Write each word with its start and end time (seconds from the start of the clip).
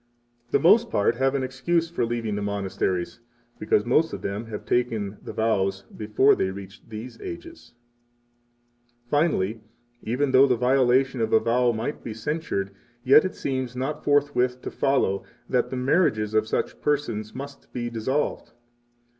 The 0.49 0.57
most 0.59 0.89
part 0.89 1.17
have 1.17 1.35
an 1.35 1.43
excuse 1.43 1.87
for 1.91 2.07
leaving 2.07 2.33
the 2.33 2.41
monasteries, 2.41 3.19
because 3.59 3.85
most 3.85 4.13
of 4.13 4.23
them 4.23 4.47
have 4.47 4.65
taken 4.65 5.17
the 5.23 5.31
vows 5.31 5.83
before 5.95 6.33
they 6.33 6.49
reached 6.49 6.89
these 6.89 7.21
ages. 7.21 7.75
34 9.11 9.19
Finally, 9.19 9.61
even 10.01 10.31
though 10.31 10.47
the 10.47 10.55
violation 10.55 11.21
of 11.21 11.31
a 11.33 11.39
vow 11.39 11.71
might 11.71 12.03
be 12.03 12.15
censured, 12.15 12.71
yet 13.03 13.23
it 13.23 13.35
seems 13.35 13.75
not 13.75 14.03
forthwith 14.03 14.59
to 14.63 14.71
follow 14.71 15.23
that 15.47 15.69
the 15.69 15.77
marriages 15.77 16.33
of 16.33 16.47
such 16.47 16.81
persons 16.81 17.35
must 17.35 17.71
be 17.71 17.87
dissolved. 17.87 18.53